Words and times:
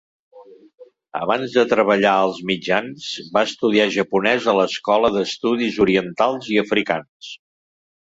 Abans 1.19 1.53
de 1.57 1.65
treballar 1.73 2.13
als 2.21 2.39
mitjans, 2.51 3.11
va 3.37 3.45
estudiar 3.51 3.87
japonès 3.99 4.51
a 4.55 4.59
l'Escola 4.63 5.15
d'Estudis 5.21 5.81
Orientals 5.89 6.53
i 6.57 6.63
Africans. 6.67 7.35